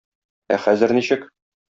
Ә 0.55 0.57
хәзер 0.63 0.93
ничек? 0.99 1.29